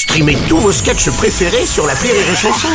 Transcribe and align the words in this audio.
Streamez 0.00 0.38
tous 0.48 0.56
vos 0.56 0.72
sketchs 0.72 1.10
préférés 1.10 1.66
sur 1.66 1.86
la 1.86 1.92
Rire 1.92 2.14
et 2.14 2.34
Chanson. 2.34 2.68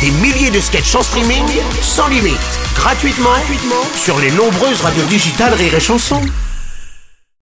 Des 0.00 0.10
milliers 0.10 0.50
de 0.50 0.58
sketchs 0.58 0.94
en 0.94 1.02
streaming, 1.02 1.44
sans 1.82 2.08
limite, 2.08 2.38
gratuitement, 2.74 3.28
gratuitement 3.28 3.84
sur 3.94 4.18
les 4.18 4.30
nombreuses 4.30 4.80
radios 4.80 5.04
digitales 5.04 5.52
Rire 5.52 5.74
et 5.74 5.80
Chanson. 5.80 6.18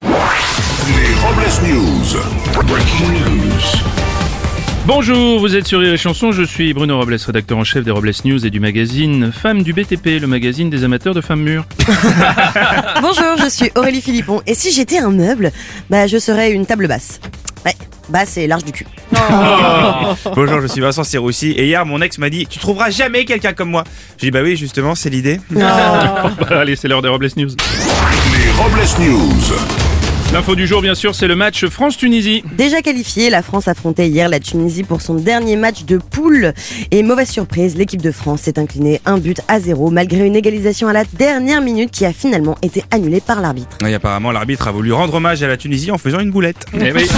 Les 0.02 1.14
Robles 1.20 1.68
News. 1.68 2.22
Breaking 2.66 3.12
news. 3.12 3.82
Bonjour, 4.86 5.40
vous 5.40 5.54
êtes 5.54 5.66
sur 5.66 5.80
Rire 5.80 5.92
et 5.92 5.98
Chanson, 5.98 6.32
je 6.32 6.42
suis 6.42 6.72
Bruno 6.72 6.96
Robles, 6.96 7.18
rédacteur 7.26 7.58
en 7.58 7.64
chef 7.64 7.84
des 7.84 7.90
Robles 7.90 8.12
News 8.24 8.46
et 8.46 8.50
du 8.50 8.60
magazine 8.60 9.30
Femmes 9.30 9.62
du 9.62 9.74
BTP, 9.74 10.22
le 10.22 10.26
magazine 10.26 10.70
des 10.70 10.84
amateurs 10.84 11.12
de 11.12 11.20
femmes 11.20 11.42
mûres. 11.42 11.66
Bonjour, 13.02 13.36
je 13.44 13.50
suis 13.50 13.70
Aurélie 13.76 14.00
Philippon. 14.00 14.40
Et 14.46 14.54
si 14.54 14.72
j'étais 14.72 15.00
un 15.00 15.10
meuble, 15.10 15.52
bah 15.90 16.06
je 16.06 16.16
serais 16.16 16.50
une 16.50 16.64
table 16.64 16.88
basse. 16.88 17.20
Ouais, 17.66 17.74
basse 18.08 18.38
et 18.38 18.46
large 18.46 18.64
du 18.64 18.72
cul. 18.72 18.86
Bonjour, 20.34 20.60
je 20.60 20.66
suis 20.66 20.80
Vincent 20.80 21.04
Serroussi 21.04 21.50
et 21.52 21.66
hier 21.66 21.84
mon 21.84 22.00
ex 22.00 22.18
m'a 22.18 22.30
dit 22.30 22.46
Tu 22.46 22.58
trouveras 22.58 22.90
jamais 22.90 23.24
quelqu'un 23.24 23.52
comme 23.52 23.70
moi. 23.70 23.84
J'ai 24.18 24.28
dit 24.28 24.30
Bah 24.30 24.40
oui, 24.42 24.56
justement, 24.56 24.94
c'est 24.94 25.10
l'idée. 25.10 25.40
Bah, 25.50 26.32
allez, 26.50 26.76
c'est 26.76 26.88
l'heure 26.88 27.02
des 27.02 27.08
Robles 27.08 27.28
News. 27.36 27.50
Les 27.50 28.50
Robles 28.52 28.86
News. 29.00 29.56
L'info 30.32 30.54
du 30.54 30.66
jour, 30.66 30.82
bien 30.82 30.94
sûr, 30.94 31.14
c'est 31.14 31.26
le 31.26 31.36
match 31.36 31.66
France-Tunisie. 31.66 32.44
Déjà 32.52 32.82
qualifiée, 32.82 33.30
la 33.30 33.42
France 33.42 33.66
affrontait 33.66 34.08
hier 34.08 34.28
la 34.28 34.40
Tunisie 34.40 34.82
pour 34.82 35.00
son 35.00 35.14
dernier 35.14 35.56
match 35.56 35.84
de 35.84 35.96
poule. 35.96 36.52
Et 36.90 37.02
mauvaise 37.02 37.30
surprise, 37.30 37.76
l'équipe 37.76 38.02
de 38.02 38.12
France 38.12 38.42
s'est 38.42 38.58
inclinée 38.58 39.00
un 39.06 39.16
but 39.16 39.40
à 39.48 39.58
zéro 39.58 39.90
malgré 39.90 40.26
une 40.26 40.36
égalisation 40.36 40.86
à 40.88 40.92
la 40.92 41.04
dernière 41.04 41.62
minute 41.62 41.90
qui 41.90 42.04
a 42.04 42.12
finalement 42.12 42.56
été 42.60 42.84
annulée 42.90 43.22
par 43.22 43.40
l'arbitre. 43.40 43.78
Et 43.86 43.94
apparemment, 43.94 44.30
l'arbitre 44.30 44.68
a 44.68 44.70
voulu 44.70 44.92
rendre 44.92 45.14
hommage 45.14 45.42
à 45.42 45.48
la 45.48 45.56
Tunisie 45.56 45.90
en 45.90 45.98
faisant 45.98 46.20
une 46.20 46.30
boulette. 46.30 46.66
Eh 46.74 46.92
oui. 46.92 47.08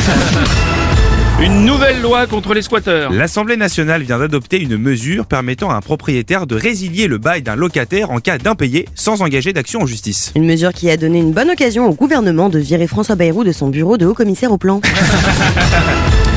Une 1.42 1.64
nouvelle 1.64 2.02
loi 2.02 2.26
contre 2.26 2.52
les 2.52 2.60
squatteurs. 2.60 3.10
L'Assemblée 3.10 3.56
nationale 3.56 4.02
vient 4.02 4.18
d'adopter 4.18 4.60
une 4.60 4.76
mesure 4.76 5.24
permettant 5.24 5.70
à 5.70 5.74
un 5.74 5.80
propriétaire 5.80 6.46
de 6.46 6.54
résilier 6.54 7.06
le 7.06 7.16
bail 7.16 7.40
d'un 7.40 7.56
locataire 7.56 8.10
en 8.10 8.18
cas 8.18 8.36
d'impayé 8.36 8.86
sans 8.94 9.22
engager 9.22 9.54
d'action 9.54 9.80
en 9.80 9.86
justice. 9.86 10.32
Une 10.36 10.44
mesure 10.44 10.74
qui 10.74 10.90
a 10.90 10.98
donné 10.98 11.18
une 11.18 11.32
bonne 11.32 11.48
occasion 11.48 11.88
au 11.88 11.94
gouvernement 11.94 12.50
de 12.50 12.58
virer 12.58 12.86
François 12.86 13.16
Bayrou 13.16 13.42
de 13.42 13.52
son 13.52 13.68
bureau 13.68 13.96
de 13.96 14.04
haut 14.04 14.12
commissaire 14.12 14.52
au 14.52 14.58
plan. 14.58 14.82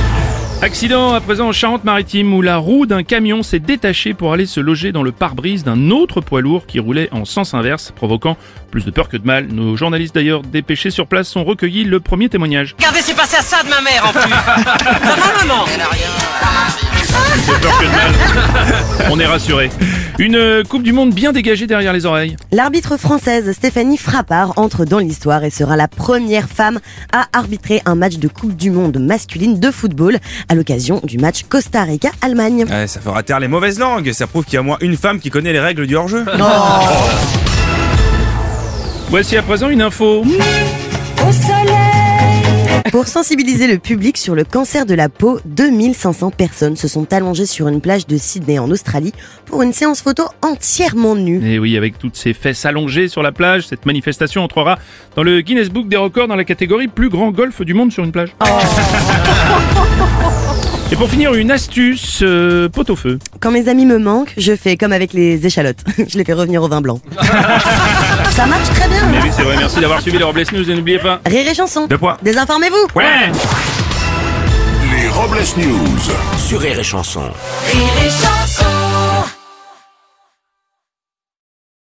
Accident 0.64 1.14
à 1.14 1.20
présent 1.20 1.50
en 1.50 1.52
Charente-Maritime 1.52 2.34
où 2.34 2.42
la 2.42 2.56
roue 2.56 2.86
d'un 2.86 3.04
camion 3.04 3.44
s'est 3.44 3.60
détachée 3.60 4.14
pour 4.14 4.32
aller 4.32 4.46
se 4.46 4.62
loger 4.62 4.94
dans 4.94 5.04
le 5.04 5.12
pare-brise 5.12 5.66
d'un 5.66 5.92
autre 5.92 6.22
poids 6.22 6.40
lourd 6.40 6.66
qui 6.66 6.80
roulait 6.80 7.10
en 7.12 7.26
sens 7.26 7.54
inverse, 7.54 7.92
provoquant 7.94 8.38
plus 8.72 8.86
de 8.86 8.92
peur 8.92 9.10
que 9.10 9.18
de 9.18 9.28
mal. 9.28 9.48
Nos 9.48 9.76
journalistes 9.76 10.16
d'ailleurs 10.16 10.42
dépêchés 10.42 10.90
sur 10.90 11.06
place 11.06 11.36
ont 11.36 11.44
recueilli 11.44 11.84
le 11.84 12.00
premier 12.00 12.30
témoignage. 12.30 12.76
Regardez, 12.78 13.02
c'est 13.02 13.14
passé 13.14 13.36
à 13.36 13.42
ça 13.42 13.62
de 13.62 13.70
ma 13.70 13.82
mère 13.82 14.06
en 14.08 14.14
plus. 14.14 14.22
Ça 14.22 15.16
va, 15.18 15.46
maman 15.46 15.66
Plus 15.66 17.54
de 17.54 17.60
peur 17.60 17.78
que 17.78 17.84
de 17.84 17.90
mal. 17.90 18.73
On 19.10 19.20
est 19.20 19.26
rassurés. 19.26 19.70
Une 20.20 20.64
Coupe 20.68 20.84
du 20.84 20.94
Monde 20.94 21.14
bien 21.14 21.32
dégagée 21.32 21.68
derrière 21.68 21.94
les 21.94 22.06
oreilles. 22.06 22.36
L'arbitre 22.52 22.98
française 22.98 23.52
Stéphanie 23.52 23.98
Frappard 23.98 24.54
entre 24.58 24.86
dans 24.86 25.00
l'histoire 25.00 25.44
et 25.44 25.50
sera 25.50 25.76
la 25.76 25.88
première 25.88 26.48
femme 26.48 26.80
à 27.12 27.28
arbitrer 27.34 27.82
un 27.86 27.96
match 27.96 28.18
de 28.18 28.28
Coupe 28.28 28.56
du 28.56 28.72
Monde 28.72 28.98
masculine 29.00 29.60
de 29.60 29.72
football 29.72 30.18
à 30.50 30.56
l'occasion 30.56 31.02
du 31.04 31.18
match 31.18 31.44
Costa 31.50 31.84
Rica-Allemagne. 31.84 32.66
Ouais, 32.70 32.88
ça 32.88 33.02
fera 33.02 33.24
taire 33.24 33.40
les 33.40 33.48
mauvaises 33.48 33.80
langues. 33.80 34.12
Ça 34.14 34.28
prouve 34.28 34.46
qu'il 34.46 34.56
y 34.56 34.58
a 34.58 34.62
au 34.62 34.66
moins 34.66 34.78
une 34.82 34.98
femme 34.98 35.20
qui 35.20 35.30
connaît 35.30 35.54
les 35.54 35.60
règles 35.60 35.88
du 35.88 35.96
hors-jeu. 35.96 36.26
Voici 39.10 39.38
à 39.38 39.42
présent 39.44 39.70
une 39.70 39.82
info. 39.82 40.24
Pour 42.92 43.08
sensibiliser 43.08 43.68
le 43.68 43.80
public 43.80 44.18
sur 44.18 44.36
le 44.36 44.44
cancer 44.44 44.86
de 44.86 44.94
la 44.94 45.10
peau, 45.10 45.40
2500 45.46 46.32
personnes 46.32 46.76
se 46.76 46.88
sont 46.88 47.12
allongées 47.14 47.46
sur 47.46 47.68
une 47.68 47.82
plage 47.82 48.08
de 48.08 48.18
Sydney 48.18 48.60
en 48.60 48.70
Australie 48.70 49.14
pour 49.46 49.64
une 49.64 49.74
séance 49.74 50.02
photo 50.02 50.24
entièrement 50.42 51.16
nue. 51.16 51.46
Et 51.46 51.60
oui, 51.60 51.78
avec 51.78 51.98
toutes 51.98 52.16
ces 52.16 52.34
fesses 52.34 52.66
allongées 52.66 53.08
sur 53.08 53.24
la 53.24 53.32
plage, 53.32 53.68
cette 53.68 53.86
manifestation 53.86 54.44
entrera 54.44 54.78
dans 55.16 55.24
le 55.24 55.42
Guinness 55.42 55.70
Book 55.70 55.88
des 55.88 55.98
records 55.98 56.28
dans 56.28 56.36
la 56.36 56.46
catégorie 56.46 56.88
plus 56.88 57.10
grand 57.10 57.32
golf 57.32 57.62
du 57.62 57.74
monde 57.74 57.92
sur 57.92 58.04
une 58.04 58.12
plage. 58.12 58.36
Et 60.94 60.96
pour 60.96 61.10
finir, 61.10 61.34
une 61.34 61.50
astuce 61.50 62.20
euh, 62.22 62.70
pot 62.70 62.88
au 62.92 62.96
feu. 62.96 63.18
Quand 63.40 63.50
mes 63.50 63.68
amis 63.68 63.88
me 63.88 63.98
manquent, 63.98 64.36
je 64.38 64.56
fais 64.56 64.78
comme 64.78 64.92
avec 64.92 65.12
les 65.14 65.44
échalotes. 65.44 65.84
je 66.08 66.20
les 66.20 66.24
fais 66.24 66.34
revenir 66.34 66.62
au 66.62 66.68
vin 66.68 66.82
blanc. 66.82 67.02
Ça 68.30 68.46
marche 68.46 68.70
très 68.70 68.88
bien. 68.88 69.04
Mais 69.10 69.18
oui, 69.24 69.30
c'est 69.32 69.42
vrai, 69.42 69.58
merci 69.58 69.80
d'avoir 69.80 70.02
suivi 70.02 70.20
les 70.20 70.24
Robles 70.24 70.44
News 70.54 70.70
et 70.70 70.76
n'oubliez 70.76 71.00
pas. 71.00 71.20
Rire 71.26 71.48
et 71.50 71.56
chanson. 71.56 71.88
Deux 71.88 71.98
points. 71.98 72.18
Désinformez-vous. 72.22 72.90
Ouais 72.96 73.32
Les 74.96 75.08
Robles 75.08 75.42
News. 75.58 76.14
Sur 76.38 76.60
Rire 76.60 76.78
et 76.78 76.84
Chanson. 76.84 77.22
Rire 77.72 77.90
et 78.06 78.10
chanson 78.12 78.73